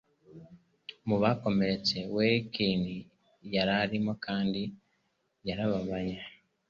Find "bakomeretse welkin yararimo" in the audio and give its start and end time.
1.23-4.13